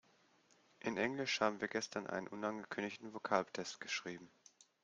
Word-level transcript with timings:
In 0.79 0.97
Englisch 0.97 1.41
haben 1.41 1.61
wir 1.61 1.67
gestern 1.67 2.07
einen 2.07 2.25
unangekündigten 2.25 3.13
Vokabeltest 3.13 3.79
geschrieben. 3.79 4.31